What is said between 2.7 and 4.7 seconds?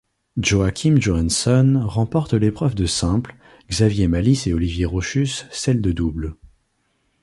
de simple, Xavier Malisse et